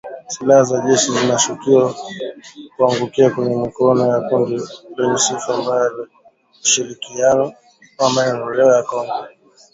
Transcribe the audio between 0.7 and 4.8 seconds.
jeshi zinashukiwa kuangukia kwenye mikono ya kundi